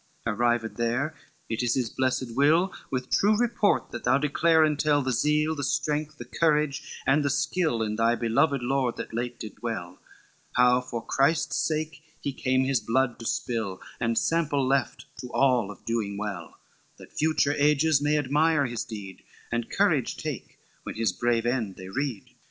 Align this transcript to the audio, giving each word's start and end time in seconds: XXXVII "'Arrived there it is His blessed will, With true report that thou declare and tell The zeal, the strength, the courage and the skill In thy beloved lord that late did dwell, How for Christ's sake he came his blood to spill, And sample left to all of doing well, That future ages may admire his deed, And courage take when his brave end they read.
XXXVII 0.25 0.33
"'Arrived 0.35 0.77
there 0.77 1.13
it 1.47 1.61
is 1.61 1.75
His 1.75 1.91
blessed 1.91 2.35
will, 2.35 2.73
With 2.89 3.11
true 3.11 3.37
report 3.37 3.91
that 3.91 4.03
thou 4.03 4.17
declare 4.17 4.63
and 4.63 4.79
tell 4.79 5.03
The 5.03 5.11
zeal, 5.11 5.53
the 5.53 5.63
strength, 5.63 6.17
the 6.17 6.25
courage 6.25 6.99
and 7.05 7.23
the 7.23 7.29
skill 7.29 7.83
In 7.83 7.97
thy 7.97 8.15
beloved 8.15 8.63
lord 8.63 8.97
that 8.97 9.13
late 9.13 9.39
did 9.39 9.57
dwell, 9.57 9.99
How 10.55 10.81
for 10.81 11.05
Christ's 11.05 11.57
sake 11.57 12.01
he 12.19 12.33
came 12.33 12.63
his 12.63 12.79
blood 12.79 13.19
to 13.19 13.27
spill, 13.27 13.79
And 13.99 14.17
sample 14.17 14.65
left 14.67 15.05
to 15.19 15.27
all 15.33 15.69
of 15.69 15.85
doing 15.85 16.17
well, 16.17 16.55
That 16.97 17.13
future 17.13 17.53
ages 17.53 18.01
may 18.01 18.17
admire 18.17 18.65
his 18.65 18.83
deed, 18.83 19.21
And 19.51 19.69
courage 19.69 20.17
take 20.17 20.57
when 20.81 20.95
his 20.95 21.11
brave 21.11 21.45
end 21.45 21.75
they 21.75 21.89
read. 21.89 22.25